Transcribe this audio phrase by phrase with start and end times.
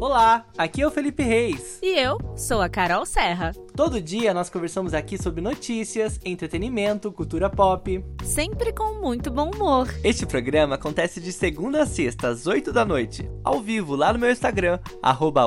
[0.00, 1.78] Olá, aqui é o Felipe Reis.
[1.82, 3.52] E eu sou a Carol Serra.
[3.76, 8.02] Todo dia nós conversamos aqui sobre notícias, entretenimento, cultura pop.
[8.24, 9.86] Sempre com muito bom humor.
[10.02, 14.18] Este programa acontece de segunda a sexta, às 8 da noite, ao vivo lá no
[14.18, 15.42] meu Instagram, arroba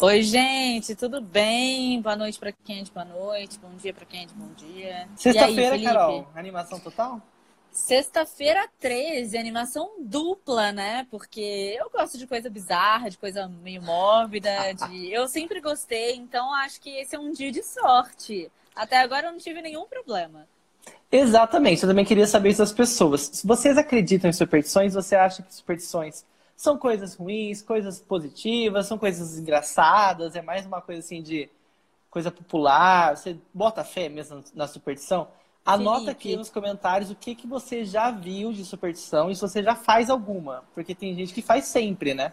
[0.00, 2.02] Oi, gente, tudo bem?
[2.02, 4.48] Boa noite para quem é de boa noite, bom dia para quem é de bom
[4.56, 5.08] dia.
[5.14, 7.22] Sexta-feira, Carol, animação total?
[7.70, 11.06] Sexta-feira 13, animação dupla, né?
[11.12, 15.10] Porque eu gosto de coisa bizarra, de coisa meio mórbida, de...
[15.14, 18.50] eu sempre gostei, então acho que esse é um dia de sorte.
[18.74, 20.48] Até agora eu não tive nenhum problema.
[21.10, 23.30] Exatamente, eu também queria saber das pessoas.
[23.32, 26.24] Se vocês acreditam em superstições, você acha que superstições
[26.56, 31.48] são coisas ruins, coisas positivas, são coisas engraçadas, é mais uma coisa assim de
[32.10, 35.28] coisa popular, você bota fé mesmo na superstição?
[35.64, 36.10] Anota Felipe.
[36.12, 39.74] aqui nos comentários o que, que você já viu de superstição e se você já
[39.74, 40.62] faz alguma.
[40.74, 42.32] Porque tem gente que faz sempre, né?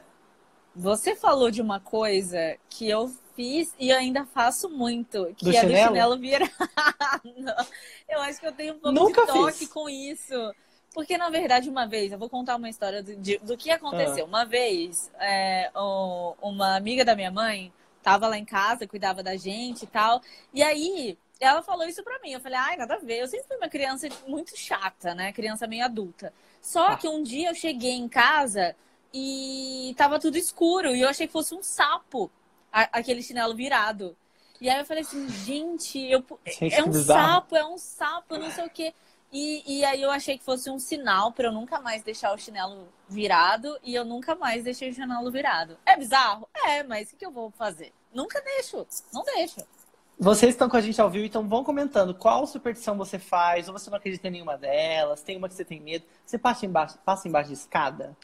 [0.76, 5.62] Você falou de uma coisa que eu fiz e ainda faço muito, que do é
[5.62, 5.84] chinelo?
[5.84, 6.52] do chinelo virado.
[8.08, 9.68] eu acho que eu tenho um pouco Nunca de toque fiz.
[9.70, 10.54] com isso.
[10.94, 14.26] Porque, na verdade, uma vez, eu vou contar uma história do, de, do que aconteceu.
[14.26, 14.28] Ah.
[14.28, 17.72] Uma vez, é, o, uma amiga da minha mãe
[18.04, 20.22] tava lá em casa, cuidava da gente e tal.
[20.54, 22.32] E aí, ela falou isso pra mim.
[22.32, 23.20] Eu falei, ai, nada a ver.
[23.20, 25.32] Eu sempre fui uma criança muito chata, né?
[25.32, 26.34] Criança meio adulta.
[26.62, 26.98] Só ah.
[26.98, 28.76] que um dia eu cheguei em casa
[29.14, 30.96] e tava tudo escuro.
[30.96, 32.30] E eu achei que fosse um sapo,
[32.72, 34.16] a, aquele chinelo virado.
[34.60, 37.34] E aí eu falei assim, gente, eu, Gente, é um bizarro.
[37.34, 38.94] sapo, é um sapo, não sei o quê.
[39.32, 42.38] E, e aí eu achei que fosse um sinal para eu nunca mais deixar o
[42.38, 45.78] chinelo virado e eu nunca mais deixei o chinelo virado.
[45.86, 46.50] É bizarro?
[46.66, 47.94] É, mas o que, eu vou fazer?
[48.14, 49.62] Nunca deixo, não deixo.
[50.20, 53.74] Vocês estão com a gente ao vivo, então vão comentando qual superstição você faz, ou
[53.74, 56.06] você não acredita em nenhuma delas, tem uma que você tem medo.
[56.26, 58.16] Você passa embaixo, passa embaixo de escada?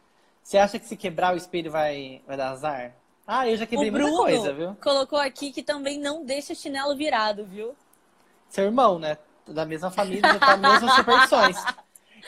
[0.43, 2.93] Você acha que se quebrar o espelho vai, vai dar azar?
[3.25, 4.75] Ah, eu já quebrei o Bruno muita coisa, viu?
[4.81, 7.75] colocou aqui que também não deixa chinelo virado, viu?
[8.49, 9.17] Seu irmão, né?
[9.47, 11.57] Da mesma família, tá mesmas superstições.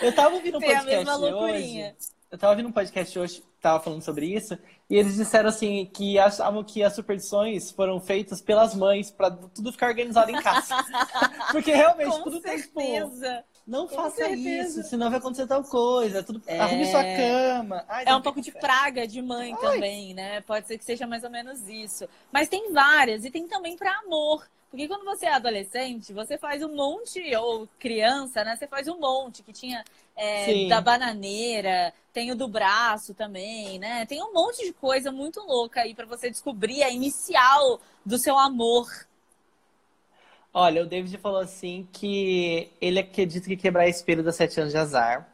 [0.01, 1.95] Eu tava ouvindo um Tem podcast hoje.
[2.31, 4.55] Eu tava ouvindo um podcast hoje, tava falando sobre isso,
[4.87, 9.71] e eles disseram assim que achavam que as superstições foram feitas pelas mães pra tudo
[9.71, 10.75] ficar organizado em casa.
[11.51, 13.43] Porque realmente Com tudo tem tipo, certeza.
[13.65, 14.79] não Com faça certeza.
[14.79, 16.21] isso, senão vai acontecer tal coisa.
[16.21, 16.59] Tudo, É.
[16.59, 17.83] Arrume sua cama.
[17.89, 20.41] Ai, É um pouco de praga de mãe também, né?
[20.41, 22.07] Pode ser que seja mais ou menos isso.
[22.31, 24.47] Mas tem várias, e tem também para amor.
[24.69, 28.55] Porque quando você é adolescente, você faz um monte, ou criança, né?
[28.55, 29.83] Você faz um monte, que tinha
[30.15, 34.05] é, da bananeira, tem o do braço também, né?
[34.05, 38.37] Tem um monte de coisa muito louca aí para você descobrir a inicial do seu
[38.37, 38.87] amor.
[40.53, 44.77] Olha, o David falou assim que ele acredita que quebrar espelho dá sete anos de
[44.77, 45.27] azar.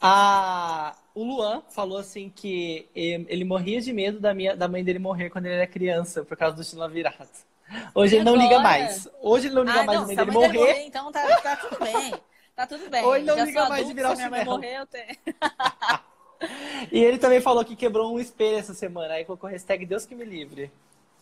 [0.00, 0.94] A...
[1.14, 4.54] O Luan falou assim que ele morria de medo da, minha...
[4.54, 7.30] da mãe dele morrer quando ele era criança, por causa do chinelo virado.
[7.94, 9.08] Hoje E ele não liga mais.
[9.20, 10.58] Hoje ele não liga Ah, mais não, mãe dele morrer.
[10.58, 12.14] morrer, então tá, tá tudo bem.
[12.54, 13.04] Tá tudo bem.
[13.04, 14.50] Ele não Já liga mais de adulto, virar se o chinelo.
[14.50, 15.16] morrer, eu tenho.
[16.92, 19.14] E ele também falou que quebrou um espelho essa semana.
[19.14, 20.70] Aí colocou hashtag Deus que me livre.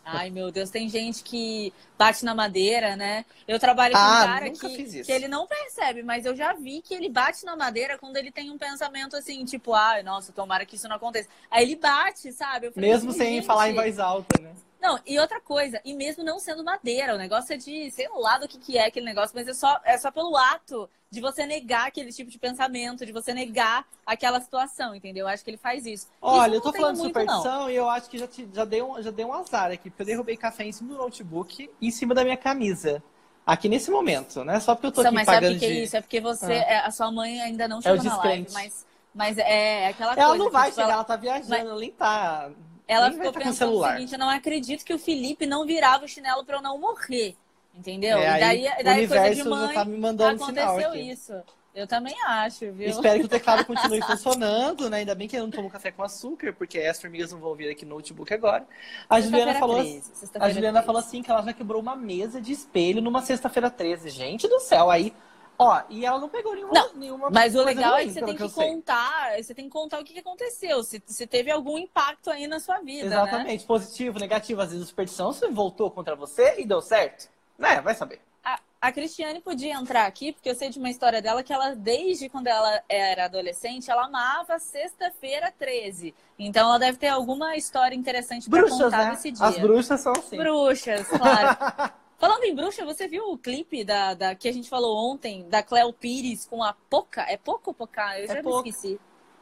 [0.03, 3.25] Ai, meu Deus, tem gente que bate na madeira, né?
[3.47, 6.79] Eu trabalho com Ah, um cara que, que ele não percebe, mas eu já vi
[6.81, 10.63] que ele bate na madeira quando ele tem um pensamento assim, tipo, ai, nossa, tomara
[10.65, 11.27] que isso não aconteça.
[11.49, 12.69] Aí ele bate, sabe?
[12.71, 14.51] Falei Mesmo assim, sem gente, falar em voz alta, né?
[14.81, 18.37] Não, e outra coisa, e mesmo não sendo madeira, o negócio é de, sei lá
[18.37, 21.45] do que, que é aquele negócio, mas é só, é só pelo ato de você
[21.45, 25.25] negar aquele tipo de pensamento, de você negar aquela situação, entendeu?
[25.25, 26.07] Eu acho que ele faz isso.
[26.21, 27.25] Olha, Isso eu tô falando de muito, não.
[27.25, 29.89] superstição e eu acho que já, te- já, dei um, já dei um azar aqui,
[29.89, 33.01] porque eu derrubei café em cima do notebook e em cima da minha camisa.
[33.45, 34.59] Aqui nesse momento, né?
[34.59, 35.79] Só porque eu tô Só, aqui mas sabe o pagando que, que de...
[35.79, 35.97] é isso?
[35.97, 36.71] É porque você, Ah.
[36.73, 40.27] é, a sua mãe ainda não É chegou na live, mas, mas é aquela Ela
[40.29, 40.43] coisa.
[40.43, 42.51] não vai chegar, ela- ela tá viajando, Mas- ela nem tá.
[42.87, 43.89] Ela vai ficou com pensando celular.
[43.89, 46.77] o seguinte: eu não acredito que o Felipe não virava o chinelo pra eu não
[46.77, 47.35] morrer.
[47.73, 48.17] Entendeu?
[48.17, 51.33] É, e aí daí, o daí coisa de mãe, tá me mandando sinal aconteceu isso.
[51.75, 52.87] Eu também acho, viu?
[52.87, 54.99] Espero que o teclado continue funcionando, né?
[54.99, 57.69] Ainda bem que eu não tomo café com açúcar, porque as formigas não vão vir
[57.69, 58.65] aqui no notebook agora.
[59.09, 60.85] A Juliana falou, 13, a Juliana 13.
[60.85, 64.09] falou assim que ela já quebrou uma mesa de espelho numa sexta-feira 13.
[64.09, 65.13] Gente do céu, aí,
[65.57, 68.25] ó, e ela não pegou nenhuma, Não, nenhuma Mas o legal é ruim, que você
[68.25, 68.67] tem que, sei.
[68.67, 72.47] contar, você tem que contar o que que aconteceu, se, se teve algum impacto aí
[72.47, 73.15] na sua vida, né?
[73.15, 77.29] Exatamente, positivo, negativo, às vezes a superstição se voltou contra você e deu certo.
[77.57, 78.19] Né, vai saber.
[78.43, 81.73] a, a Cristiane podia entrar aqui, porque eu sei de uma história dela que ela,
[81.73, 86.13] desde quando ela era adolescente, ela amava sexta-feira 13.
[86.37, 89.09] Então ela deve ter alguma história interessante para contar né?
[89.11, 89.45] nesse dia.
[89.45, 90.37] As bruxas são assim.
[90.37, 91.93] Bruxas, claro.
[92.17, 95.61] Falando em bruxa, você viu o clipe da, da que a gente falou ontem, da
[95.61, 97.21] Cleo Pires com a Poca?
[97.23, 98.19] É Poca ou Poca?
[98.19, 98.69] Eu já É me Poca.
[98.69, 98.99] esqueci.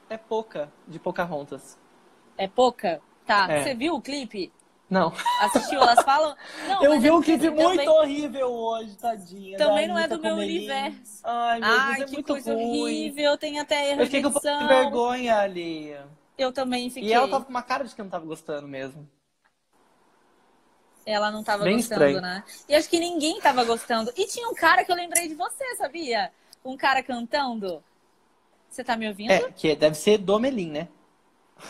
[0.09, 1.77] É pouca, de Pocahontas.
[2.37, 3.01] É Poca?
[3.25, 3.47] Tá.
[3.51, 3.63] É.
[3.63, 4.51] Você viu o clipe?
[4.89, 5.13] Não.
[5.39, 5.79] Assistiu?
[5.81, 6.35] Elas falam.
[6.67, 9.57] Não, eu mas vi é um clipe assim, muito também- horrível hoje, tadinha.
[9.57, 11.21] Também não é do meu universo.
[11.23, 12.81] Ai, meu Ai, Deus, é que coisa ruim.
[12.81, 13.37] horrível.
[13.37, 15.95] Tem até erro Eu fiquei de com vergonha ali.
[16.37, 17.09] Eu também fiquei.
[17.09, 19.07] E ela tava com uma cara de que não tava gostando mesmo.
[21.05, 22.21] Ela não tava Bem gostando, estranho.
[22.21, 22.43] né?
[22.67, 24.11] E acho que ninguém tava gostando.
[24.15, 26.31] E tinha um cara que eu lembrei de você, sabia?
[26.63, 27.83] Um cara cantando.
[28.69, 29.31] Você tá me ouvindo?
[29.31, 30.87] É, que deve ser do Melim, né?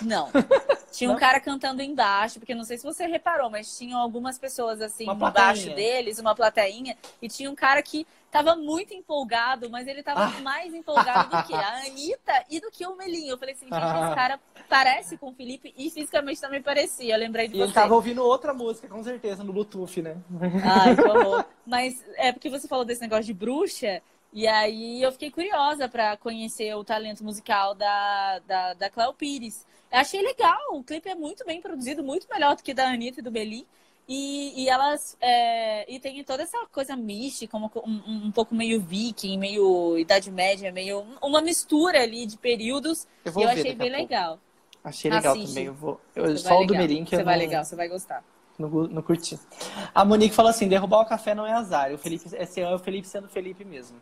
[0.02, 0.30] Não.
[0.92, 1.20] Tinha um Não?
[1.20, 5.30] cara cantando embaixo, porque não sei se você reparou, mas tinham algumas pessoas assim Uma
[5.30, 10.26] embaixo deles, uma plateinha, e tinha um cara que tava muito empolgado, mas ele tava
[10.26, 10.42] Ah.
[10.42, 13.32] mais empolgado do que a Anitta e do que o Melinho.
[13.32, 17.14] Eu falei assim, gente, esse cara parece com o Felipe e fisicamente também parecia.
[17.14, 17.64] Eu lembrei de E você.
[17.66, 20.18] ele tava ouvindo outra música, com certeza, no Bluetooth, né?
[20.64, 21.46] Ai, que horror.
[21.66, 24.02] Mas é porque você falou desse negócio de bruxa,
[24.34, 29.66] e aí eu fiquei curiosa pra conhecer o talento musical da, da, da Cléo Pires.
[29.92, 33.20] Eu achei legal, o clipe é muito bem produzido, muito melhor do que da Anitta
[33.20, 33.64] e do Belim.
[34.08, 38.82] E, e elas é, e tem toda essa coisa mística, co- um, um pouco meio
[38.82, 43.08] viking, meio Idade Média, meio uma mistura ali de períodos.
[43.24, 44.40] Eu E vou eu ver achei bem legal.
[44.84, 45.48] Achei legal Assiste.
[45.50, 45.66] também.
[45.66, 46.02] Eu vou...
[46.16, 46.76] eu- Você só o do.
[46.76, 48.24] Melim que Você eu vai não, legal, você vai gostar.
[48.60, 49.40] não, não curti.
[49.96, 51.94] A Monique falou assim: derrubar o café não é azar.
[51.94, 53.98] O Felipe, esse é o Felipe sendo Felipe mesmo.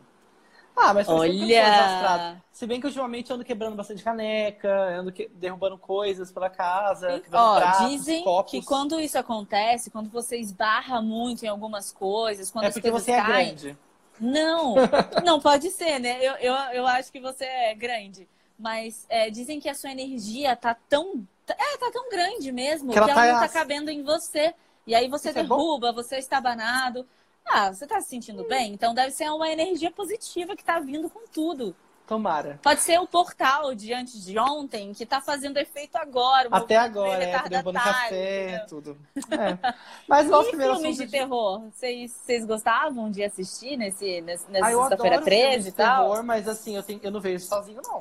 [0.76, 2.40] Ah, mas Olha!
[2.50, 7.22] Se bem que ultimamente eu ando quebrando bastante caneca, ando que- derrubando coisas pela casa,
[7.32, 8.50] Ó, pratos, dizem copos.
[8.50, 12.90] que quando isso acontece, quando você esbarra muito em algumas coisas, quando É as porque
[12.90, 13.46] coisas você é caem.
[13.48, 13.78] grande.
[14.20, 14.74] Não,
[15.24, 16.18] não pode ser, né?
[16.24, 18.28] Eu, eu, eu acho que você é grande.
[18.58, 21.26] Mas é, dizem que a sua energia tá tão.
[21.48, 24.54] É, tá tão grande mesmo, Que que ela ela, tá- não tá cabendo em você.
[24.86, 27.06] E aí você Isso é derruba, você está banado.
[27.46, 28.72] Ah, você tá se sentindo bem?
[28.72, 31.74] Então deve ser uma energia positiva que tá vindo com tudo.
[32.06, 32.58] Tomara.
[32.62, 36.48] Pode ser o portal de antes de ontem que tá fazendo efeito agora.
[36.50, 38.66] Até agora, é, derrubando retardatário, café, entendeu?
[38.66, 38.98] tudo.
[39.30, 39.74] É.
[40.08, 41.60] Mas nosso primeiro filmes de terror?
[41.70, 45.68] Vocês, vocês gostavam de assistir nesse, nesse, nessa Ah, eu sexta-feira adoro filme 13 de
[45.68, 46.02] e tal?
[46.02, 47.98] terror, mas assim, eu, tenho, eu não vejo sozinho, não.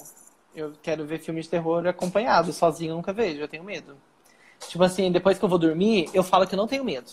[0.54, 2.52] Eu quero ver filme de terror acompanhado.
[2.52, 3.96] Sozinho eu nunca vejo, eu tenho medo.
[4.68, 7.12] Tipo assim, depois que eu vou dormir, eu falo que eu não tenho medo.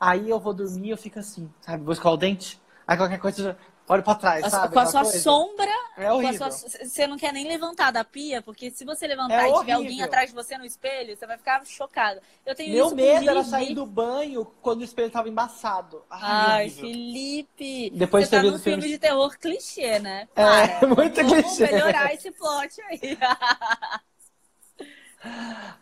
[0.00, 1.82] Aí eu vou dormir e eu fico assim, sabe?
[1.84, 2.60] Vou escovar o dente.
[2.86, 3.56] Aí qualquer coisa,
[3.86, 4.72] olho pra trás, A- sabe?
[4.72, 5.18] com a sua coisa.
[5.20, 6.52] sombra, É com a horrível.
[6.52, 9.72] sua- você não quer nem levantar da pia, porque se você levantar É e tiver
[9.72, 12.20] alguém atrás de você no espelho, você vai ficar chocado.
[12.46, 16.02] Eu tenho Meu isso medo era sair do banho quando o espelho tava embaçado.
[16.08, 16.70] Ai, Ai.
[16.70, 17.90] Felipe.
[17.90, 20.28] Depois você tá num filme filme de terror clichê, né?
[20.36, 20.88] É, Para.
[20.88, 21.66] muito Vamos clichê.
[21.72, 23.00] melhorar esse plot aí.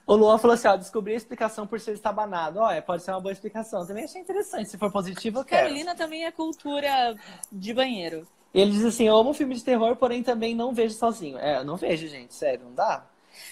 [0.06, 2.60] O Luan falou assim, ó, descobri a explicação por ser estabanado.
[2.60, 3.86] Ó, é, pode ser uma boa explicação.
[3.86, 4.70] Também achei interessante.
[4.70, 5.64] Se for positivo, eu quero.
[5.64, 7.14] Carolina também é cultura
[7.50, 8.26] de banheiro.
[8.54, 11.38] Ele diz assim, eu amo filme de terror, porém também não vejo sozinho.
[11.38, 13.04] É, eu não vejo, gente, sério, não dá.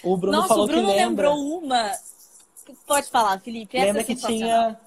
[0.03, 1.91] O Bruno Nossa, falou o Bruno que lembra, lembrou uma.
[2.87, 3.77] Pode falar, Felipe.
[3.77, 4.79] Essa lembra é que tinha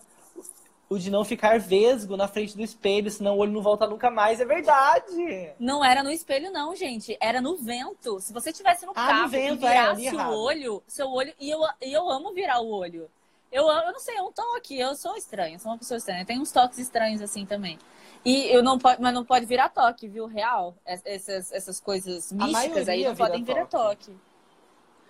[0.90, 4.10] o de não ficar vesgo na frente do espelho, senão o olho não volta nunca
[4.10, 4.40] mais.
[4.40, 5.52] É verdade!
[5.58, 7.16] Não era no espelho, não, gente.
[7.20, 8.18] Era no vento.
[8.20, 10.34] Se você estivesse no Ah, carro no vento, e é, virasse ali o errado.
[10.38, 11.34] olho, seu olho.
[11.38, 13.10] E eu, e eu amo virar o olho.
[13.52, 14.78] Eu, eu não sei, é um toque.
[14.78, 16.24] Eu sou estranha, sou uma pessoa estranha.
[16.24, 17.78] Tem uns toques estranhos assim também.
[18.24, 20.26] E eu não pode, mas não pode virar toque, viu?
[20.26, 20.74] Real.
[20.86, 24.10] Es- Essas, essas coisas místicas aí não podem vira virar toque.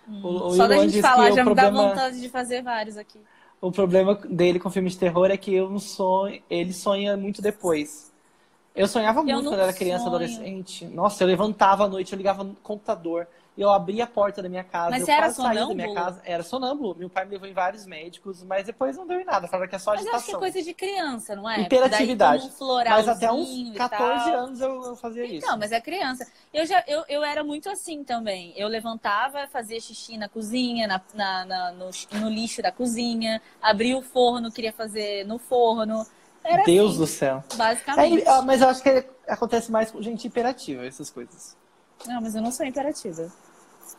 [0.07, 2.61] Hum, O- o Só da gente falar já o me dá problema- vontade de fazer
[2.63, 3.19] vários aqui.
[3.61, 7.41] O problema dele com filme de terror é que eu não sonho, ele sonha muito
[7.41, 8.11] depois.
[8.75, 10.15] Eu sonhava muito não quando era criança, sonho.
[10.15, 10.85] adolescente.
[10.85, 13.27] Nossa, eu levantava à noite, eu ligava no computador,
[13.57, 15.93] eu abria a porta da minha casa, Mas eu era quase saía da minha sonâmbulo?
[15.93, 16.21] casa.
[16.25, 16.95] Era sonâmbulo.
[16.95, 19.75] Meu pai me levou em vários médicos, mas depois não deu em nada, falaram que
[19.75, 20.39] é só Mas eu acho que é agitação.
[20.39, 21.61] coisa de criança, não é?
[21.61, 22.43] Hiperatividade.
[22.45, 24.35] Um Mas até uns e 14 tal.
[24.35, 25.47] anos eu, eu fazia isso.
[25.47, 26.25] Então, mas é criança.
[26.53, 28.53] Eu já eu, eu era muito assim também.
[28.55, 31.89] Eu levantava, fazia xixi na cozinha, na, na- na- no,
[32.21, 36.05] no lixo da cozinha, abria o forno, queria fazer no forno.
[36.43, 37.43] Era Deus assim, do céu.
[37.53, 38.23] basicamente.
[38.27, 41.57] É, mas eu acho que acontece mais com gente hiperativa, essas coisas.
[42.07, 43.31] Não, mas eu não sou imperativa.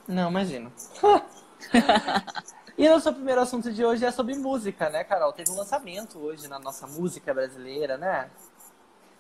[0.07, 0.73] Não, imagino.
[2.77, 5.33] e o nosso primeiro assunto de hoje é sobre música, né, Carol?
[5.33, 8.31] Teve um lançamento hoje na nossa música brasileira, né?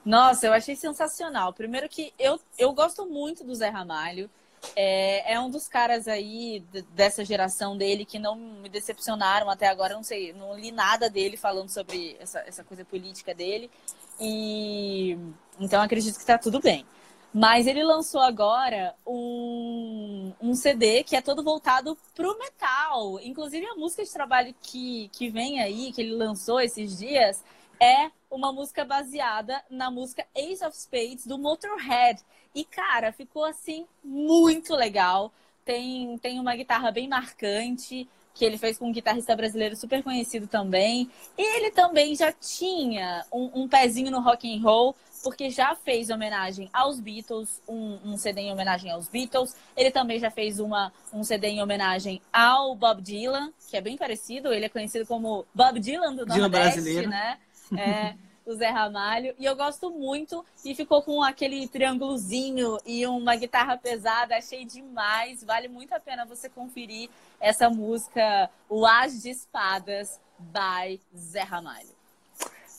[0.04, 1.52] Nossa, eu achei sensacional.
[1.52, 4.30] Primeiro que eu, eu gosto muito do Zé Ramalho.
[4.76, 9.94] É, é um dos caras aí dessa geração dele que não me decepcionaram até agora.
[9.94, 13.70] Não sei, não li nada dele falando sobre essa, essa coisa política dele.
[14.18, 15.18] E
[15.58, 16.86] então acredito que tá tudo bem.
[17.32, 23.20] Mas ele lançou agora um, um CD que é todo voltado pro metal.
[23.20, 27.44] Inclusive a música de trabalho que, que vem aí, que ele lançou esses dias,
[27.78, 32.20] é uma música baseada na música Ace of Spades do Motorhead.
[32.54, 35.32] E, cara, ficou assim muito legal.
[35.64, 40.46] Tem, tem uma guitarra bem marcante que ele fez com um guitarrista brasileiro super conhecido
[40.46, 41.10] também.
[41.36, 46.68] Ele também já tinha um, um pezinho no rock and roll, porque já fez homenagem
[46.72, 49.54] aos Beatles, um, um, CD em homenagem aos Beatles.
[49.76, 53.96] Ele também já fez uma, um CD em homenagem ao Bob Dylan, que é bem
[53.96, 54.52] parecido.
[54.52, 57.10] Ele é conhecido como Bob Dylan do Dylan Nordeste, brasileiro.
[57.10, 57.38] né?
[57.76, 58.14] É,
[58.46, 59.34] o Zé Ramalho.
[59.38, 60.44] E eu gosto muito.
[60.64, 64.36] E ficou com aquele triângulozinho e uma guitarra pesada.
[64.36, 65.44] Achei demais.
[65.44, 67.08] Vale muito a pena você conferir
[67.38, 71.99] essa música, O As de Espadas, by Zé Ramalho.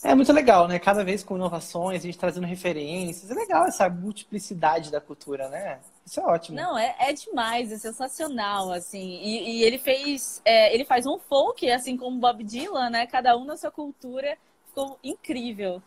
[0.04, 0.80] É muito legal, né?
[0.80, 3.30] Cada vez com inovações, a gente trazendo referências.
[3.30, 5.80] É legal essa multiplicidade da cultura, né?
[6.04, 6.58] Isso é ótimo.
[6.58, 9.20] Não, é, é demais, é sensacional, assim.
[9.22, 13.06] E, e ele fez, é, ele faz um folk, assim como Bob Dylan, né?
[13.06, 14.38] Cada um na sua cultura.
[14.70, 15.82] Ficou incrível.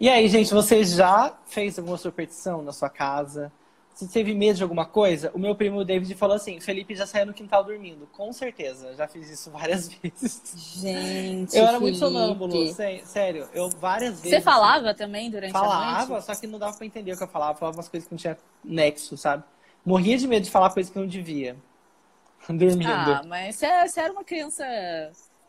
[0.00, 3.52] E aí, gente, você já fez alguma superstição na sua casa?
[3.96, 5.30] Você teve medo de alguma coisa?
[5.32, 8.06] O meu primo David falou assim: Felipe já saiu no quintal dormindo.
[8.12, 10.42] Com certeza, já fiz isso várias vezes.
[10.82, 11.56] Gente.
[11.56, 13.48] Eu era muito sonâmbulo, sério.
[13.54, 14.28] Eu várias vezes.
[14.28, 16.08] Você falava assim, também durante falava, a noite?
[16.08, 17.58] Falava, só que não dava pra entender o que eu falava.
[17.58, 19.42] Falava umas coisas que não tinha nexo, sabe?
[19.82, 21.56] Morria de medo de falar coisas que não devia.
[22.50, 22.90] Dormindo.
[22.90, 24.62] Ah, mas você, era uma criança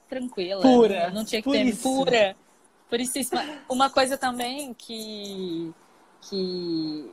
[0.07, 0.61] tranquila.
[0.61, 1.09] Pura.
[1.09, 2.33] Não, tinha que ter pura.
[2.89, 3.43] Puríssima.
[3.67, 5.73] Uma coisa também que.
[6.21, 7.11] que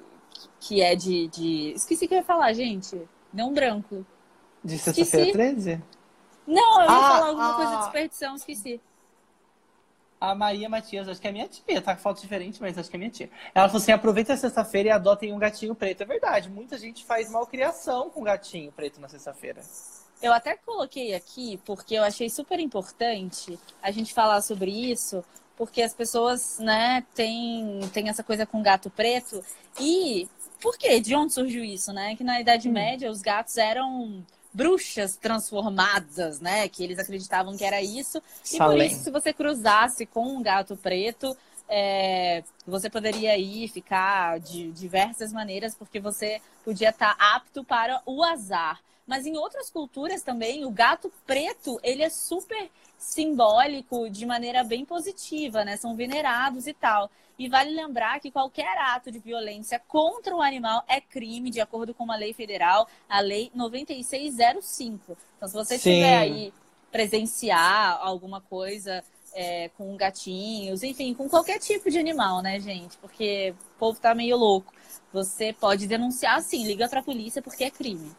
[0.61, 1.73] que é de, de...
[1.73, 3.01] Esqueci o que eu ia falar, gente.
[3.33, 4.05] Não branco.
[4.63, 5.83] De sexta-feira 13?
[6.47, 7.55] Não, eu ia Ah, falar alguma ah.
[7.55, 8.81] coisa de desperdição, esqueci.
[10.21, 12.97] A Maria Matias, acho que é minha tia, tá com foto diferente, mas acho que
[12.97, 13.29] é minha tia.
[13.55, 16.03] Ela falou assim: aproveita a sexta-feira e adotem um gatinho preto.
[16.03, 19.61] É verdade, muita gente faz malcriação com gatinho preto na sexta-feira.
[20.23, 25.23] Eu até coloquei aqui porque eu achei super importante a gente falar sobre isso,
[25.57, 29.45] porque as pessoas, né, têm, têm essa coisa com gato preto.
[29.81, 30.29] E
[30.61, 31.01] por quê?
[31.01, 32.17] De onde surgiu isso, né?
[32.17, 32.73] Que na Idade Hum.
[32.73, 36.69] Média os gatos eram bruxas transformadas, né?
[36.69, 38.23] Que eles acreditavam que era isso.
[38.53, 41.37] E por isso, se você cruzasse com um gato preto,
[41.69, 48.23] é, você poderia ir ficar de diversas maneiras, porque você podia estar apto para o
[48.23, 48.81] azar.
[49.07, 54.85] Mas em outras culturas também, o gato preto, ele é super simbólico de maneira bem
[54.85, 55.77] positiva, né?
[55.77, 57.11] São venerados e tal.
[57.39, 61.93] E vale lembrar que qualquer ato de violência contra o animal é crime, de acordo
[61.93, 65.17] com uma lei federal, a Lei 9605.
[65.37, 65.91] Então, se você Sim.
[65.91, 66.53] estiver aí
[66.93, 69.05] presenciar alguma coisa
[69.35, 72.97] é, com gatinhos, enfim, com qualquer tipo de animal, né, gente?
[72.99, 74.73] Porque o povo tá meio louco.
[75.13, 78.13] Você pode denunciar sim, liga pra polícia porque é crime.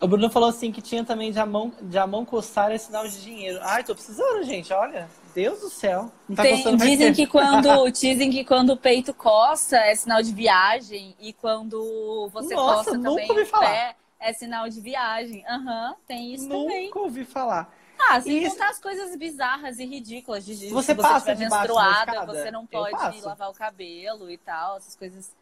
[0.00, 2.78] O Bruno falou assim que tinha também de a mão, de a mão coçar é
[2.78, 3.58] sinal de dinheiro.
[3.62, 5.08] Ai, tô precisando, gente, olha.
[5.34, 6.10] Deus do céu.
[6.28, 10.32] Não tá Tem- dizem que quando dizem que quando o peito coça é sinal de
[10.32, 13.70] viagem e quando você Nossa, coça nunca também ouvi o falar.
[13.70, 15.44] pé é sinal de viagem.
[15.46, 16.86] Aham, tem isso também.
[16.86, 17.72] Nunca ouvi falar.
[18.08, 21.74] Ah, sem Isso- contar as coisas bizarras e ridículas de, de Você passa você debaixo
[21.74, 25.32] da menstruada, você não Eu pode lavar o cabelo e tal, essas coisas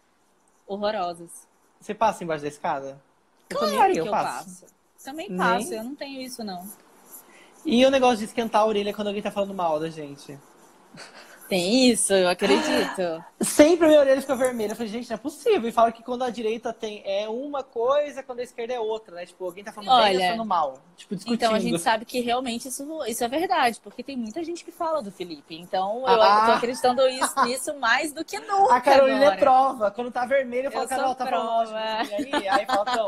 [0.66, 1.46] horrorosas.
[1.80, 3.00] Você passa embaixo da escada?
[3.48, 4.44] Eu nem Claro aí, que eu eu passo.
[4.44, 4.66] passo.
[5.04, 6.68] Também Nem- passo, eu não tenho isso não.
[7.64, 10.38] E o negócio de esquentar a orelha quando alguém tá falando mal da gente?
[11.48, 13.24] Tem isso, eu acredito.
[13.40, 14.72] Sempre a minha orelha fica vermelha.
[14.72, 15.66] Eu falei, gente, não é possível.
[15.66, 19.14] E fala que quando a direita tem é uma coisa, quando a esquerda é outra,
[19.14, 19.24] né?
[19.24, 20.74] Tipo, alguém tá falando bem Olha, ou falando mal.
[20.96, 21.34] Tipo, discutindo.
[21.34, 24.70] Então a gente sabe que realmente isso, isso é verdade, porque tem muita gente que
[24.70, 25.56] fala do Felipe.
[25.58, 26.46] Então eu Ah.
[26.46, 28.74] tô acreditando isso, nisso mais do que nunca.
[28.74, 29.34] A Carolina agora.
[29.34, 29.90] é prova.
[29.90, 32.00] Quando tá vermelho, eu falo, Eu Carol, tá falando prova.
[32.02, 32.20] ótimo.
[32.20, 33.06] E aí, aí então.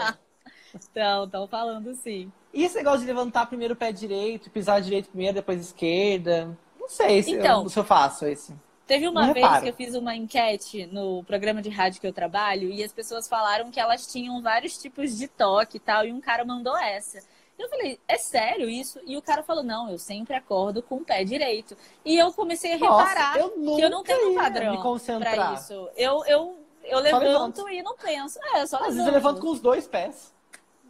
[0.90, 2.30] Então, estão falando sim.
[2.54, 6.56] E esse negócio de levantar primeiro o pé direito, pisar direito primeiro, depois esquerda?
[6.90, 7.62] Não sei se, Então.
[7.62, 8.54] eu, se eu faço esse.
[8.86, 9.62] Teve uma Não vez reparo.
[9.62, 13.28] que eu fiz uma enquete no programa de rádio que eu trabalho e as pessoas
[13.28, 17.20] falaram que elas tinham vários tipos de toque e tal, e um cara mandou essa.
[17.56, 18.98] Eu falei, é sério isso?
[19.06, 21.76] E o cara falou, não, eu sempre acordo com o pé direito.
[22.04, 25.34] E eu comecei a reparar Nossa, eu que eu não tenho um padrão me concentrar.
[25.34, 25.88] pra isso.
[25.94, 27.68] Eu, eu, eu levanto levanto.
[27.68, 28.38] e não penso.
[28.54, 29.40] É, só Às vezes eu levanto.
[29.40, 30.34] com os dois pés.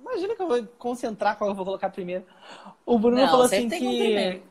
[0.00, 2.24] Imagina que eu vou concentrar qual eu vou colocar primeiro.
[2.86, 4.42] O Bruno Não, falou assim tem que primeiro.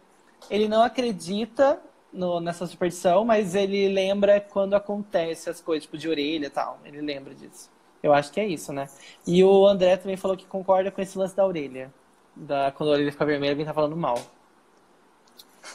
[0.50, 1.80] Ele não acredita
[2.12, 6.80] no- nessa superstição, mas ele lembra quando acontece as coisas, tipo de orelha e tal.
[6.86, 7.70] Ele lembra disso.
[8.02, 8.88] Eu acho que é isso, né?
[9.28, 11.94] E o André também falou que concorda com esse lance da orelha.
[12.36, 14.18] Da, quando a orelha fica vermelha, alguém tá falando mal.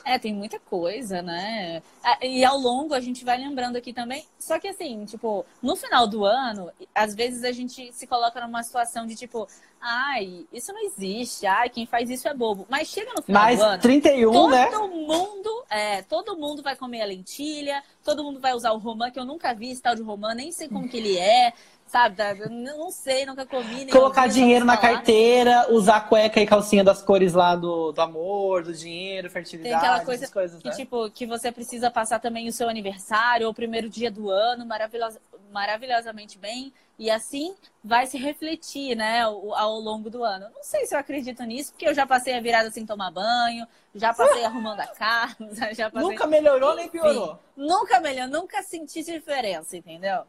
[0.04, 1.82] É, tem muita coisa, né?
[2.22, 4.24] E ao longo a gente vai lembrando aqui também.
[4.38, 8.62] Só que assim, tipo, no final do ano, às vezes a gente se coloca numa
[8.62, 9.48] situação de tipo,
[9.80, 12.66] ai, isso não existe, ai, quem faz isso é bobo.
[12.68, 13.82] Mas chega no final Mas do ano.
[13.82, 14.70] 31, todo né?
[14.70, 19.18] mundo, é, todo mundo vai comer a lentilha, todo mundo vai usar o romã, que
[19.18, 21.52] eu nunca vi esse tal de romã, nem sei como que ele é
[21.86, 22.16] sabe?
[22.50, 23.86] Não sei, nunca comi.
[23.86, 28.72] Colocar dinheiro na carteira, usar cueca e calcinha das cores lá do, do amor, do
[28.72, 29.74] dinheiro, fertilidade.
[29.74, 30.74] Tem aquela coisa coisas, que, né?
[30.74, 34.66] tipo, que você precisa passar também o seu aniversário ou o primeiro dia do ano
[34.66, 35.20] maravilhosa,
[35.52, 36.72] maravilhosamente bem.
[36.96, 40.46] E assim vai se refletir, né, ao, ao, longo do ano.
[40.54, 43.66] Não sei se eu acredito nisso, porque eu já passei a virada sem tomar banho,
[43.94, 46.08] já passei arrumando a casa, já passei...
[46.08, 47.38] Nunca melhorou nem piorou.
[47.56, 50.24] Nunca melhorou, nunca senti diferença, entendeu?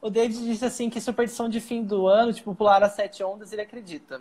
[0.00, 3.52] O David disse assim que superstição de fim do ano, tipo, pular as sete ondas,
[3.52, 4.20] ele acredita.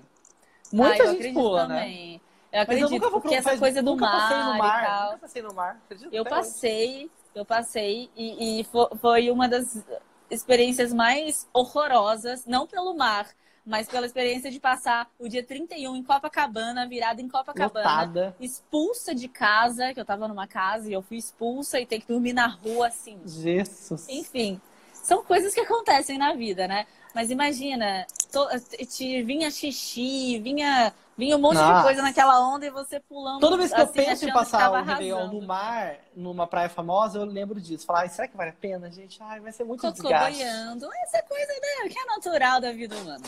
[0.72, 1.75] Muita ah, gente pula, né?
[1.79, 2.13] também.
[2.13, 2.22] né?
[2.51, 4.84] Eu acredito, Mas eu nunca vou porque essa coisa do nunca mar, passei no mar,
[4.84, 5.05] e tal.
[5.05, 8.67] Nunca passei no mar, acredito Eu passei, eu passei e, e
[9.00, 9.84] foi uma das
[10.29, 13.27] experiências mais horrorosas, não pelo mar,
[13.65, 18.36] mas pela experiência de passar o dia 31 em Copacabana, virada em Copacabana, Lotada.
[18.39, 22.07] expulsa de casa, que eu tava numa casa e eu fui expulsa e ter que
[22.07, 23.19] dormir na rua assim.
[23.25, 24.07] Jesus.
[24.07, 24.60] Enfim,
[25.07, 26.85] são coisas que acontecem na vida, né?
[27.15, 28.45] Mas imagina, to,
[28.85, 31.77] te, vinha xixi, vinha, vinha um monte Nossa.
[31.77, 33.39] de coisa naquela onda e você pulando.
[33.39, 37.19] Toda vez que eu assim, penso em passar o Réveillon no mar, numa praia famosa,
[37.19, 37.85] eu lembro disso.
[37.85, 39.23] Falar, "Ai, será que vale a pena, gente?
[39.23, 40.43] Ai, vai ser muito Cocô desgaste.
[40.43, 40.89] boiando.
[41.03, 43.23] Essa coisa né, que é natural da vida humana.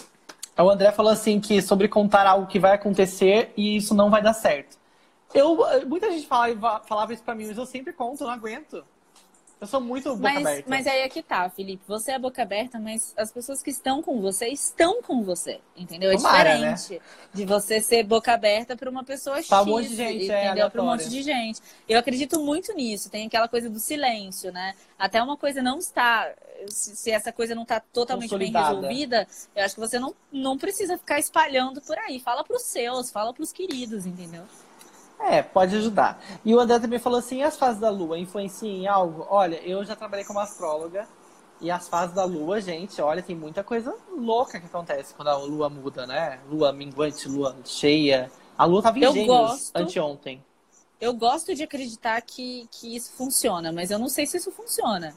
[0.58, 4.22] O André falou assim que sobre contar algo que vai acontecer e isso não vai
[4.22, 4.78] dar certo.
[5.34, 5.58] Eu,
[5.88, 8.84] muita gente falava, falava isso pra mim, mas eu sempre conto, eu não aguento.
[9.62, 10.70] Eu sou muito boca Mas, aberta.
[10.70, 11.84] mas aí é que tá, Felipe.
[11.86, 15.60] Você é boca aberta, mas as pessoas que estão com você estão com você.
[15.76, 16.12] Entendeu?
[16.12, 17.02] É Tomara, diferente
[17.34, 19.48] de você ser boca aberta para uma pessoa X.
[19.48, 20.72] Pra um monte de gente, é, entendeu?
[20.72, 21.62] Para um monte de gente.
[21.90, 23.10] Eu acredito muito nisso.
[23.10, 24.76] Tem aquela coisa do silêncio, né?
[24.98, 26.32] Até uma coisa não está.
[26.68, 30.98] Se essa coisa não está totalmente bem resolvida, eu acho que você não, não precisa
[30.98, 32.20] ficar espalhando por aí.
[32.22, 34.44] Fala pros seus, fala pros queridos, entendeu?
[35.20, 36.24] É, pode ajudar.
[36.46, 39.28] E o André também falou assim: e as fases da lua influenciam em algo?
[39.30, 41.08] Olha, eu já trabalhei como astróloga
[41.62, 45.38] e as fases da lua, gente, olha, tem muita coisa louca que acontece quando a
[45.38, 46.40] lua muda, né?
[46.50, 48.32] Lua minguante, lua cheia.
[48.58, 49.76] A lua tava em Eu gêmeos gosto.
[49.76, 50.44] anteontem.
[51.02, 55.16] Eu gosto de acreditar que, que isso funciona, mas eu não sei se isso funciona.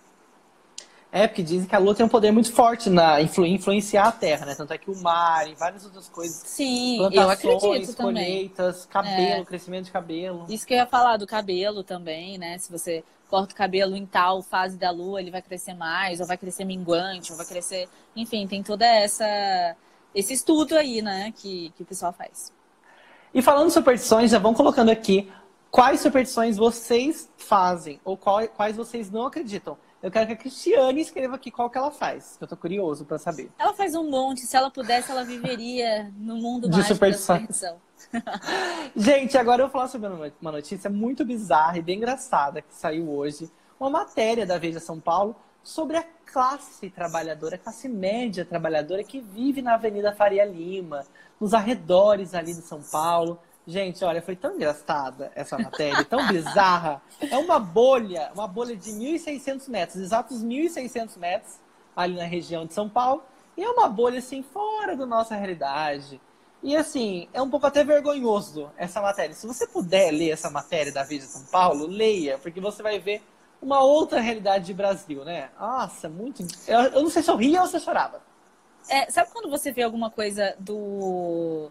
[1.14, 4.12] É, porque dizem que a lua tem um poder muito forte na influ, influenciar a
[4.12, 4.55] Terra, né?
[4.55, 6.42] Tanto é que o mar e várias outras coisas.
[6.46, 8.25] Sim, eu acredito também.
[8.25, 9.44] colheitas, cabelo, É.
[9.44, 10.46] crescimento de cabelo.
[10.48, 12.57] Isso que eu ia falar do cabelo também, né?
[12.57, 16.27] Se você corta o cabelo em tal fase da lua, ele vai crescer mais, ou
[16.27, 17.90] vai crescer minguante, ou vai crescer.
[18.16, 19.77] Enfim, tem toda essa
[20.14, 22.53] esse estudo aí, né, que, que o pessoal faz.
[23.35, 25.31] E falando superstições, já vão colocando aqui
[25.70, 29.77] quais superstições vocês fazem ou qual- quais vocês não acreditam.
[30.02, 33.04] Eu quero que a Cristiane escreva aqui qual que ela faz, que eu tô curioso
[33.04, 33.50] pra saber.
[33.56, 37.80] Ela faz um monte, se ela pudesse, ela viveria no mundo De mágico da superstição.
[38.96, 40.08] Gente, agora eu vou falar sobre
[40.40, 43.48] uma notícia muito bizarra e bem engraçada que saiu hoje.
[43.78, 49.20] Uma matéria da Veja São Paulo sobre a classe trabalhadora, a classe média trabalhadora que
[49.20, 51.04] vive na Avenida Faria Lima,
[51.40, 53.38] nos arredores ali de São Paulo.
[53.66, 57.01] Gente, olha, foi tão engraçada essa matéria, tão bizarra.
[57.20, 61.55] É uma bolha, uma bolha de 1.600 metros, exatos 1.600 metros
[61.94, 63.22] ali na região de São Paulo.
[63.57, 66.20] E é uma bolha, assim, fora da nossa realidade.
[66.62, 69.35] E assim, é um pouco até vergonhoso essa matéria.
[69.35, 73.20] Se você puder ler essa matéria da Veja São Paulo, leia, porque você vai ver
[73.61, 75.51] uma outra realidade de Brasil, né?
[75.59, 76.44] Nossa, muito.
[76.68, 78.20] Eu, não sei se eu ria ou se eu chorava.
[78.88, 81.70] É, sabe quando você vê alguma coisa do.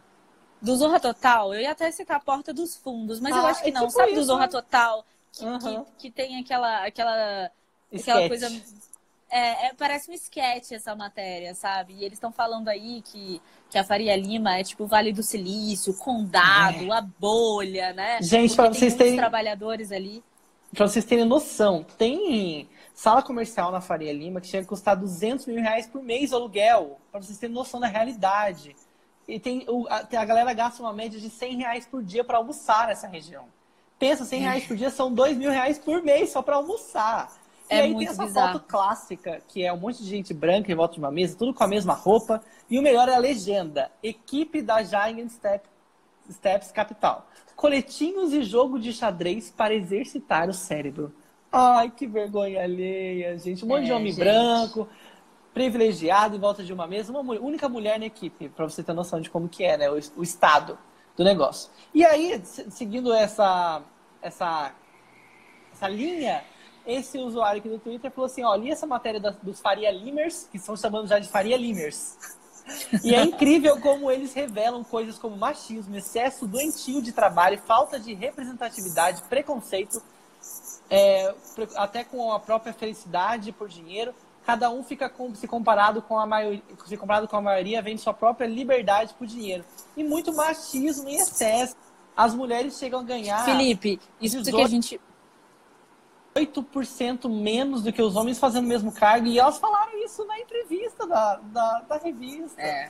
[0.62, 1.54] Do Zorra Total?
[1.54, 3.82] Eu ia até citar a Porta dos Fundos, mas eu Ah, acho que é não.
[3.88, 4.48] tipo sabe do isso, Zorra né?
[4.48, 5.06] Total?
[5.34, 5.86] Que, Aham.
[5.98, 6.86] que, que tem aquela.
[6.86, 7.50] aquela
[7.94, 8.48] aquela coisa.
[9.34, 11.94] É, é, parece um sketch essa matéria, sabe?
[11.94, 15.24] E eles estão falando aí que, que a Faria Lima é tipo o Vale do
[15.24, 18.18] Silício, o Condado, a bolha, né?
[18.18, 18.22] É.
[18.22, 20.22] Gente, tem vocês terem- trabalhadores ali.
[20.74, 25.46] Pra vocês terem noção, tem sala comercial na Faria Lima que chega a custar 200
[25.46, 27.00] mil reais por mês o aluguel.
[27.10, 28.76] Pra vocês terem noção da realidade.
[29.28, 32.38] E tem, o- a, a galera gasta uma média de 100 reais por dia pra
[32.38, 33.46] almoçar nessa região.
[34.00, 37.32] Pensa, 100 reais por dia são 2 mil reais por mês só pra almoçar.
[37.70, 38.54] E É aí tem essa bizarro.
[38.60, 41.54] foto clássica, que é um monte de gente branca em volta de uma mesa, tudo
[41.54, 42.42] com a mesma roupa.
[42.70, 43.92] E o melhor é a legenda.
[44.04, 45.66] Equipe da Giant Step,
[46.30, 47.28] Steps Capital.
[47.56, 51.14] Coletinhos e jogo de xadrez para exercitar o cérebro.
[51.52, 53.64] Ai, que vergonha alheia, gente.
[53.64, 54.20] Um monte de É, homem gente.
[54.20, 54.88] branco,
[55.54, 57.12] privilegiado em volta de uma mesa.
[57.12, 59.90] Uma mulher- única mulher na equipe, para você ter noção de como que é, né?
[59.90, 60.78] O, o estado
[61.16, 61.70] do negócio.
[61.94, 63.82] E aí, se- seguindo essa,
[64.22, 64.74] essa
[65.74, 66.44] essa linha,
[66.86, 70.48] esse usuário aqui do Twitter falou assim, ó, li essa matéria das, dos Faria Limers,
[70.52, 72.18] que estão chamando já de Faria Limers.
[73.04, 78.14] E é incrível como eles revelam coisas como machismo, excesso doentio de trabalho, falta de
[78.14, 80.02] representatividade, preconceito,
[80.90, 81.34] é,
[81.76, 84.14] até com a própria felicidade por dinheiro.
[84.46, 88.02] Cada um fica com, se comparado com a maioria, se comparado com a maioria, vende
[88.02, 89.64] sua própria liberdade por dinheiro.
[89.96, 91.76] E muito machismo em excesso.
[92.16, 93.46] As mulheres chegam a ganhar.
[93.46, 94.56] Felipe, isso 18...
[94.56, 95.02] que a gente
[96.36, 99.28] 8% menos do que os homens fazendo o mesmo cargo.
[99.28, 102.62] E elas falaram isso na entrevista da, da, da revista.
[102.62, 102.90] É.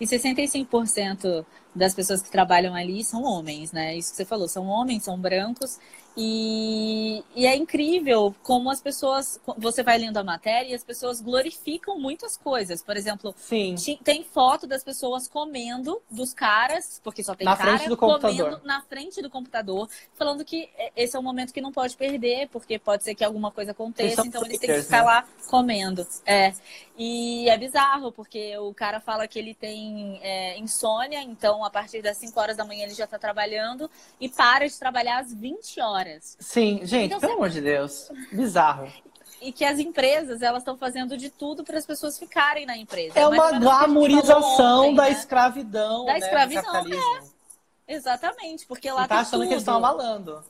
[0.00, 3.96] E 65% das pessoas que trabalham ali são homens, né?
[3.96, 5.78] Isso que você falou, são homens, são brancos.
[6.16, 9.40] E, e, é incrível como as pessoas.
[9.56, 12.82] Você vai lendo a matéria e as pessoas glorificam muitas coisas.
[12.82, 13.74] Por exemplo, Sim.
[14.04, 18.60] tem foto das pessoas comendo dos caras, porque só tem na cara, comendo computador.
[18.64, 22.78] na frente do computador, falando que esse é um momento que não pode perder, porque
[22.78, 25.04] pode ser que alguma coisa aconteça, então eles têm que ficar né?
[25.04, 26.06] lá comendo.
[26.26, 26.52] É.
[26.96, 32.02] E é bizarro, porque o cara fala que ele tem é, insônia, então a partir
[32.02, 35.80] das 5 horas da manhã ele já está trabalhando e para de trabalhar às 20
[35.80, 36.01] horas.
[36.38, 38.10] Sim, gente, então, pelo amor de Deus.
[38.32, 38.92] Bizarro.
[39.40, 43.18] E que as empresas, elas estão fazendo de tudo para as pessoas ficarem na empresa.
[43.18, 45.10] É uma glamorização ontem, da né?
[45.10, 46.04] escravidão.
[46.04, 46.18] Da né?
[46.20, 47.94] escravidão, é.
[47.94, 49.48] Exatamente, porque lá Você tá tem achando tudo.
[49.48, 50.44] que eles estão abalando.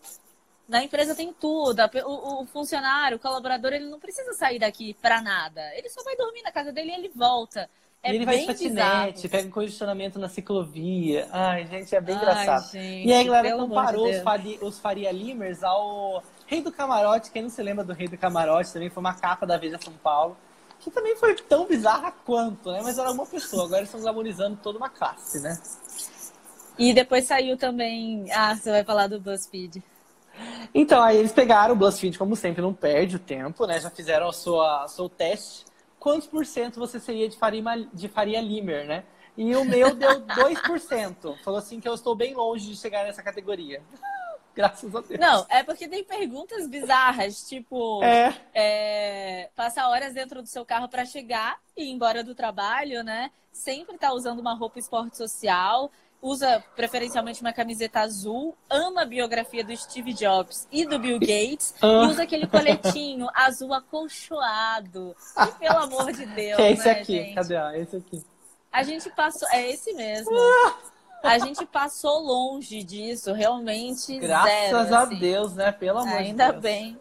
[0.68, 1.80] Na empresa tem tudo.
[2.04, 5.60] O, o, funcionário, o colaborador, ele não precisa sair daqui para nada.
[5.74, 7.68] Ele só vai dormir na casa dele e ele volta.
[8.04, 9.30] É e ele vai de patinete, bizarro.
[9.30, 11.28] pega um condicionamento na ciclovia.
[11.30, 12.72] Ai, gente, é bem Ai, engraçado.
[12.72, 16.72] Gente, e aí a galera comparou de os, Faria, os Faria Limers ao Rei do
[16.72, 17.30] Camarote.
[17.30, 19.92] Quem não se lembra do Rei do Camarote também foi uma capa da Veja São
[19.92, 20.36] Paulo.
[20.80, 22.80] Que também foi tão bizarra quanto, né?
[22.82, 23.66] Mas era uma pessoa.
[23.66, 25.56] Agora estão glamorizando toda uma classe, né?
[26.76, 28.26] E depois saiu também.
[28.32, 29.80] Ah, você vai falar do BuzzFeed.
[30.74, 33.78] Então, aí eles pegaram o BuzzFeed, como sempre, não perde o tempo, né?
[33.78, 34.56] Já fizeram o seu,
[34.88, 35.70] seu teste
[36.02, 37.62] quantos por cento você seria de Faria,
[37.94, 39.04] de Faria Limer, né?
[39.36, 41.38] E o meu deu 2%.
[41.44, 43.80] Falou assim que eu estou bem longe de chegar nessa categoria.
[44.52, 45.20] Graças a Deus.
[45.20, 48.34] Não, é porque tem perguntas bizarras, tipo, é.
[48.52, 53.30] É, passar horas dentro do seu carro para chegar e ir embora do trabalho, né?
[53.52, 55.88] Sempre tá usando uma roupa esporte social,
[56.22, 61.74] usa preferencialmente uma camiseta azul, ama a biografia do Steve Jobs e do Bill Gates,
[61.82, 61.86] ah.
[61.86, 65.16] e usa aquele coletinho azul acolchoado.
[65.36, 66.56] E pelo amor de Deus.
[66.56, 67.34] Que é esse né, aqui, gente?
[67.34, 67.56] cadê?
[67.56, 68.24] Ah, esse aqui.
[68.70, 69.48] A gente passou.
[69.50, 70.30] É esse mesmo.
[71.22, 74.18] A gente passou longe disso, realmente.
[74.18, 75.18] Graças zero, a assim.
[75.20, 75.70] Deus, né?
[75.70, 76.28] Pelo amor de Deus.
[76.30, 76.98] Ainda bem.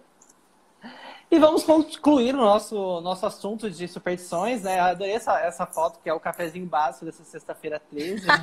[1.32, 4.82] E vamos concluir o nosso, nosso assunto de superstições, né?
[4.82, 8.28] Adorei essa, essa foto, que é o cafezinho básico dessa sexta-feira 13.
[8.28, 8.34] Né?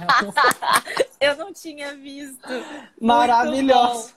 [1.21, 2.49] Eu não tinha visto.
[2.99, 4.15] Maravilhoso.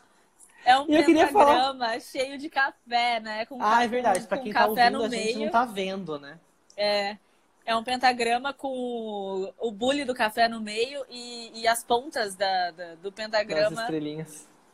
[0.64, 3.46] É um E eu queria pentagrama cheio de café, né?
[3.48, 4.26] Com Ah, é verdade.
[4.28, 5.40] com quem tá ouvindo, a gente meio.
[5.46, 6.40] não tá vendo, né?
[6.78, 7.18] É.
[7.66, 12.72] É um pentagrama com o, bule do café no meio e, e as pontas da,
[12.72, 13.88] da- do pentagrama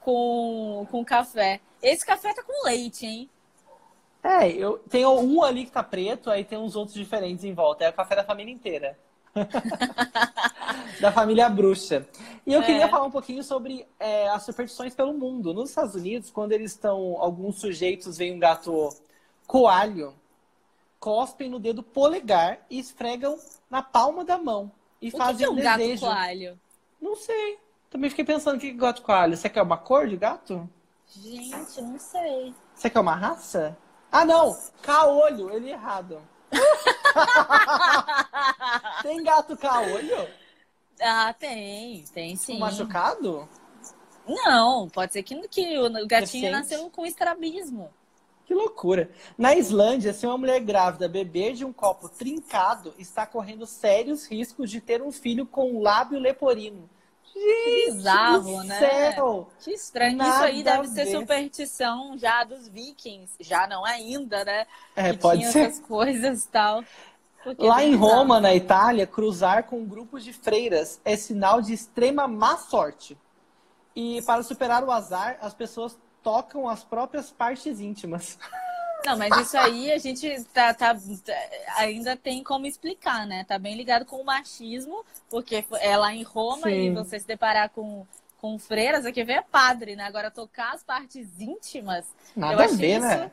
[0.01, 1.61] com, com café.
[1.81, 3.29] Esse café tá com leite, hein?
[4.27, 7.85] É, eu tenho um ali que tá preto, aí tem uns outros diferentes em volta.
[7.85, 8.97] É o café da família inteira.
[10.99, 12.05] da família bruxa.
[12.45, 12.65] E eu É.
[12.65, 15.53] queria falar um pouquinho sobre é, as superstições pelo mundo.
[15.53, 17.15] Nos Estados Unidos, quando eles estão.
[17.19, 18.89] Alguns sujeitos veem um gato
[19.45, 20.13] coalho,
[20.99, 23.37] cospem no dedo polegar e esfregam
[23.69, 24.71] na palma da mão.
[25.01, 26.05] E O fazem que é um um gato desejo.
[26.05, 26.59] coalho?
[27.01, 27.59] Não sei.
[27.89, 29.37] Também fiquei pensando o que é gato coalho.
[29.37, 30.67] Você quer uma cor de gato?
[31.07, 32.53] Gente, não sei.
[32.75, 33.77] Você quer uma raça?
[34.17, 34.57] Ah, não!
[34.81, 36.19] Caolho, ele errado.
[39.03, 40.27] Tem gato caolho?
[40.99, 42.57] Ah, tem, tem sim.
[42.57, 43.47] Machucado?
[44.27, 47.93] Não, pode ser que, que o gatinho nasceu com estrabismo.
[48.47, 49.11] Que loucura.
[49.37, 54.71] Na Islândia, se uma mulher grávida beber de um copo trincado, está correndo sérios riscos
[54.71, 56.89] de ter um filho com lábio leporino.
[57.37, 58.79] Gente bizarro, do né?
[58.79, 59.49] céu!
[59.59, 60.17] Que estranho.
[60.17, 63.33] Nada Isso aí deve ser superstição já dos vikings.
[63.39, 64.65] Já não ainda, né?
[64.95, 65.67] É, que pode ser.
[65.67, 66.83] essas coisas e tal.
[67.43, 68.11] Porque Lá é em bizarro.
[68.11, 73.17] Roma, na Itália, cruzar com grupos de freiras é sinal de extrema má sorte.
[73.95, 78.37] E para superar o azar, as pessoas tocam as próprias partes íntimas.
[79.05, 80.97] Não, mas isso aí a gente tá, tá-
[81.77, 83.43] ainda tem como explicar, né?
[83.43, 86.93] Tá bem ligado com o machismo, porque é lá em Roma e Sim.
[86.93, 88.05] você se deparar com,
[88.39, 90.03] com freiras, aqui vem é padre, né?
[90.03, 92.05] Agora tocar as partes íntimas,
[92.35, 93.31] eu Nada a ver, isso, né?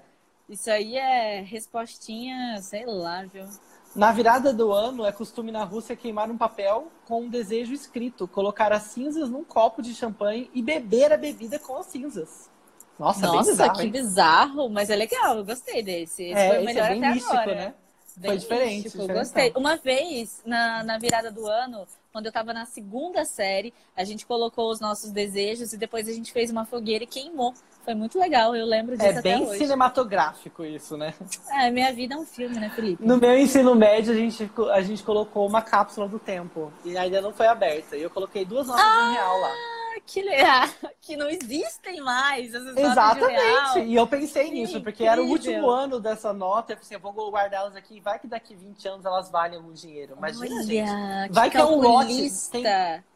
[0.48, 3.48] Isso aí é respostinha, sei lá, viu?
[3.94, 8.26] Na virada do ano, é costume na Rússia queimar um papel com um desejo escrito,
[8.26, 12.50] colocar as cinzas num copo de champanhe e beber a bebida com as cinzas.
[12.98, 13.90] Nossa, Nossa, bizarro, que hein?
[13.90, 16.24] bizarro, mas é legal, eu gostei desse.
[16.24, 17.54] Esse É, foi o esse melhor é bem até místico, agora.
[17.54, 17.74] né?
[18.16, 19.52] Bem Foi diferente, místico, gostei.
[19.56, 24.24] Uma vez, na, na virada do ano, quando eu tava na segunda série, a gente
[24.24, 27.52] colocou os nossos desejos e depois a gente fez uma fogueira e queimou.
[27.84, 31.12] Foi muito legal, eu lembro disso É bem cinematográfico isso, né?
[31.50, 33.04] É, minha vida é um filme, né, Felipe?
[33.04, 36.72] No meu ensino médio, a gente, a gente colocou uma cápsula do tempo.
[36.84, 37.96] E ainda não foi aberta.
[37.96, 39.50] E eu coloquei duas notas de um real lá.
[39.96, 40.68] Ah, que legal,
[41.00, 42.76] que não existem mais essas.
[42.76, 43.80] Exatamente.
[43.86, 45.52] E eu pensei nisso, porque era o incrível.
[45.54, 46.72] último ano dessa nota.
[46.72, 48.00] Eu pensei, eu vou guardá-las aqui.
[48.00, 50.14] Vai que daqui 20 anos elas valem algum dinheiro.
[50.16, 51.32] Imagina, Olha, gente.
[51.32, 52.30] Vai que é um lote.
[52.50, 52.64] Tem,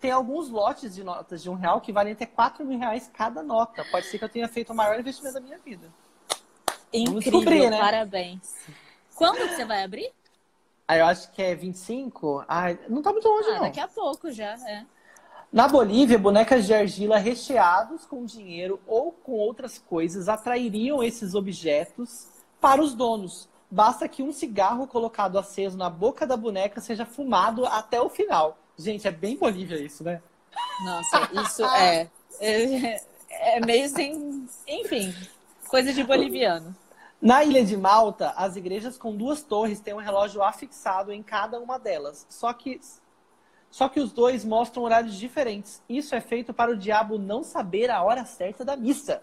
[0.00, 3.42] tem alguns lotes de notas de um real que valem até 4 mil reais cada
[3.42, 3.84] nota.
[3.90, 5.88] Pode ser que eu tenha feito o maior investimento da minha vida.
[6.92, 7.78] Incrível, descobrir, né?
[7.78, 8.54] parabéns.
[9.14, 10.10] Quando que você vai abrir?
[10.86, 12.44] Aí eu acho que é 25.
[12.48, 13.60] Ai, não tá muito longe, Ah, não.
[13.62, 14.86] daqui a pouco já, é.
[15.52, 22.28] Na Bolívia, bonecas de argila recheados com dinheiro ou com outras coisas atrairiam esses objetos
[22.60, 23.48] para os donos.
[23.70, 28.58] Basta que um cigarro colocado aceso na boca da boneca seja fumado até o final.
[28.76, 30.22] Gente, é bem Bolívia isso, né?
[30.84, 32.08] Nossa, isso é,
[32.40, 33.00] é.
[33.30, 34.48] É meio sem.
[34.66, 35.14] Enfim,
[35.68, 36.74] coisa de boliviano.
[37.20, 41.58] Na ilha de Malta, as igrejas com duas torres têm um relógio afixado em cada
[41.58, 42.26] uma delas.
[42.28, 42.80] Só que,
[43.70, 45.82] só que os dois mostram horários diferentes.
[45.88, 49.22] Isso é feito para o diabo não saber a hora certa da missa.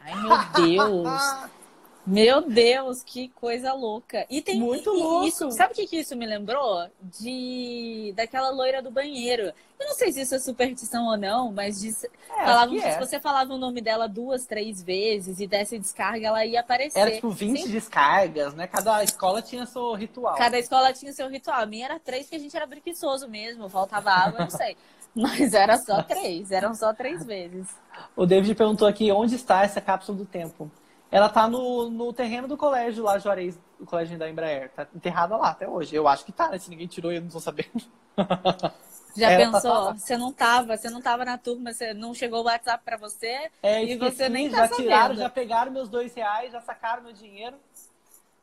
[0.00, 1.08] Ai, meu Deus.
[2.06, 4.24] Meu Deus, que coisa louca.
[4.30, 5.26] E tem Muito louco.
[5.26, 6.88] Isso, sabe o que, que isso me lembrou?
[7.02, 9.52] De daquela loira do banheiro.
[9.78, 12.08] Eu não sei se isso é superstição ou não, mas diz, É,
[12.44, 12.98] falavam que que se é.
[12.98, 16.98] você falava o nome dela duas, três vezes e desse descarga, ela ia aparecer.
[16.98, 17.70] Era tipo 20 Sim.
[17.70, 18.66] descargas, né?
[18.66, 20.36] Cada escola tinha seu ritual.
[20.36, 21.60] Cada escola tinha seu ritual.
[21.60, 23.68] A minha era três, porque a gente era preguiçoso mesmo.
[23.68, 24.76] Faltava água, não sei.
[25.14, 27.66] Mas era só três, eram só três vezes.
[28.14, 30.70] O David perguntou aqui onde está essa cápsula do tempo.
[31.10, 34.70] Ela tá no, no terreno do colégio lá, Juarez, o colégio da Embraer.
[34.70, 35.94] Tá enterrada lá até hoje.
[35.94, 36.58] Eu acho que tá, né?
[36.58, 37.70] Se ninguém tirou, eu não tô sabendo.
[39.16, 39.72] Já Ela tá pensou?
[39.72, 39.92] lá.
[39.94, 43.50] Você não tava, você não tava na turma, você não chegou o WhatsApp pra você
[43.62, 44.82] É, e esqueci, você nem tá já sabendo.
[44.82, 47.56] tiraram, já pegaram meus dois reais, já sacaram meu dinheiro.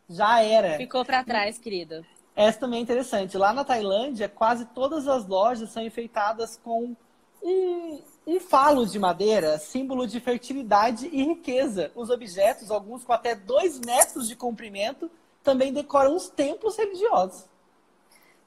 [0.10, 0.78] Já era.
[0.78, 2.04] Ficou pra trás, querido.
[2.36, 3.38] Essa também é interessante.
[3.38, 6.96] Lá na Tailândia, quase todas as lojas são enfeitadas com
[7.44, 11.92] um, um falo de madeira, símbolo de fertilidade e riqueza.
[11.96, 15.10] Os objetos, alguns com até dois metros de comprimento,
[15.44, 17.46] também decoram os templos religiosos.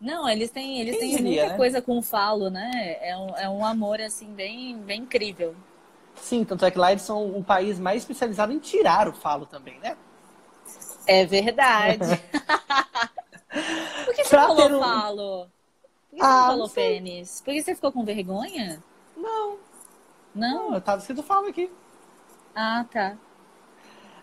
[0.00, 1.56] Não, eles têm, eles Quem têm diria, muita né?
[1.56, 2.96] coisa com falo, né?
[3.00, 5.54] É um, é um amor, assim, bem, bem incrível.
[6.20, 9.46] Sim, tanto é que lá eles são o país mais especializado em tirar o falo
[9.46, 9.96] também, né?
[11.06, 12.22] É verdade.
[14.04, 15.50] Por que você Pra falou um- falo?
[16.16, 16.94] Por que você Ah, não não falou sei.
[16.94, 17.40] pênis?
[17.42, 18.82] Por que você ficou com vergonha?
[19.16, 19.58] Não,
[20.34, 20.68] Não?
[20.68, 21.70] não, eu tava escrito falo aqui.
[22.54, 23.16] Ah, tá.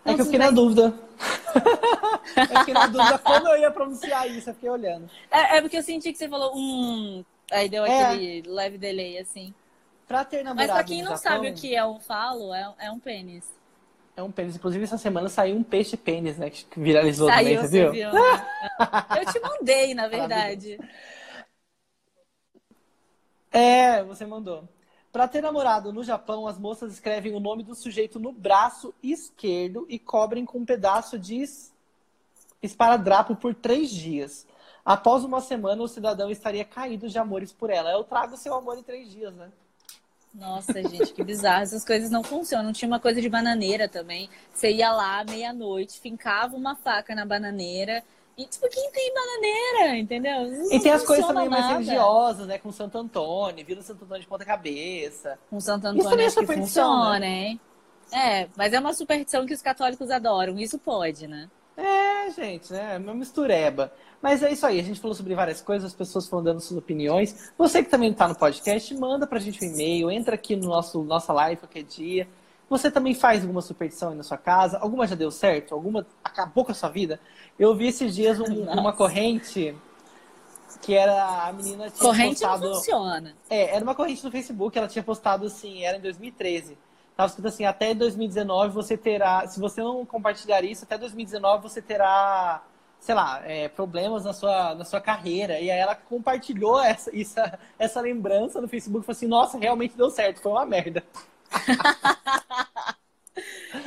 [0.04, 0.54] É Não, que eu fiquei na bem.
[0.54, 0.94] dúvida.
[2.50, 5.08] eu fiquei na dúvida como eu ia pronunciar isso, eu fiquei olhando.
[5.30, 7.24] É, é porque eu senti que você falou um.
[7.50, 8.12] Aí deu É.
[8.12, 9.54] aquele leve delay, assim.
[10.06, 12.74] Pra ter Mas namorado pra quem não Japão, sabe o que é um falo, é,
[12.78, 13.44] é um pênis.
[14.16, 14.56] É um pênis.
[14.56, 16.50] Inclusive, essa semana saiu um peixe pênis, né?
[16.50, 17.92] Que viralizou Saiu, também, você viu?
[17.92, 18.12] viu?
[18.12, 18.46] né?
[19.18, 20.78] Eu te mandei, na verdade.
[23.54, 24.68] É, você mandou.
[25.12, 29.86] Pra ter namorado no Japão, as moças escrevem o nome do sujeito no braço esquerdo
[29.88, 31.72] e cobrem com um pedaço de es-
[32.60, 34.44] esparadrapo por três dias.
[34.84, 37.92] Após uma semana, o cidadão estaria caído de amores por ela.
[37.92, 39.52] Eu trago seu amor em três dias, né?
[40.34, 41.62] Nossa, gente, que bizarro.
[41.62, 42.72] Essas coisas não funcionam.
[42.72, 44.28] Tinha uma coisa de bananeira também.
[44.52, 48.02] Você ia lá meia-noite, fincava uma faca na bananeira.
[48.36, 50.48] E, tipo, quem tem bananeira, entendeu?
[50.48, 51.74] Não E tem as coisas também mais nada.
[51.78, 52.58] religiosas, né?
[52.58, 55.38] Com Santo Antônio, Vila Santo Antônio de ponta cabeça.
[55.50, 57.60] Com Santo Isso também Antônio é superstição, funciona, hein?
[58.12, 60.58] É, mas é uma superstição que os católicos adoram.
[60.58, 61.48] Isso pode, né?
[61.76, 62.98] É, gente, né?
[62.98, 63.92] Uma mistureba.
[64.22, 66.78] Mas é isso aí, a gente falou sobre várias coisas, as pessoas foram dando suas
[66.78, 67.52] opiniões.
[67.58, 71.02] Você que também está no podcast, manda pra gente um e-mail, entra aqui no nosso
[71.02, 72.26] nossa live qualquer dia.
[72.68, 74.78] Você também faz alguma superstição aí na sua casa?
[74.78, 75.74] Alguma já deu certo?
[75.74, 77.20] Alguma acabou com a sua vida?
[77.58, 79.76] Eu vi esses dias um- uma corrente
[80.82, 82.66] que era a menina tinha Corrente postado...
[82.66, 83.34] não funciona.
[83.48, 86.76] É, era uma corrente no Facebook, ela tinha postado assim, era em 2013.
[87.16, 91.80] Tava escrito assim, até 2019 você terá, se você não compartilhar isso, até 2019 você
[91.80, 92.62] terá,
[92.98, 95.60] sei lá, é, problemas na sua, na sua carreira.
[95.60, 99.96] E aí ela compartilhou essa, essa, essa lembrança no Facebook e falou assim, nossa, realmente
[99.96, 101.04] deu certo, foi uma merda.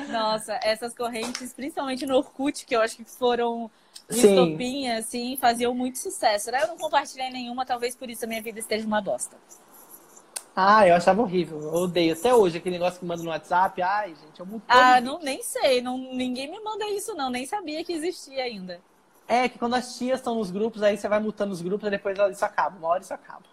[0.10, 3.70] Nossa, essas correntes, principalmente no Orkut, que eu acho que foram
[4.10, 4.22] Sim.
[4.22, 6.52] distopinha, assim, faziam muito sucesso.
[6.52, 6.64] Né?
[6.64, 9.38] Eu não compartilhei nenhuma, talvez por isso a minha vida esteja uma bosta.
[10.60, 11.62] Ah, eu achava horrível.
[11.62, 12.14] Eu odeio.
[12.14, 13.80] Até hoje, aquele negócio que manda no WhatsApp.
[13.80, 15.84] Ai, gente, eu mudo Ah, não, nem sei.
[15.84, 17.30] Não, ninguém me manda isso, não.
[17.30, 18.82] Nem sabia que existia ainda.
[19.28, 21.92] É, que quando as tias estão nos grupos, aí você vai mutando os grupos e
[21.92, 22.76] depois isso acaba.
[22.76, 23.44] Uma hora isso acaba.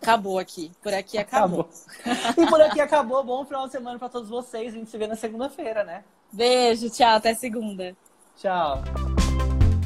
[0.00, 0.72] Acabou aqui.
[0.82, 1.68] Por aqui acabou.
[2.04, 2.44] acabou.
[2.44, 3.24] e por aqui acabou.
[3.24, 4.74] Bom final de semana para todos vocês.
[4.74, 6.04] A gente se vê na segunda-feira, né?
[6.32, 7.16] Beijo, tchau.
[7.16, 7.96] Até segunda.
[8.36, 8.82] Tchau.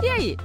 [0.03, 0.37] E aí?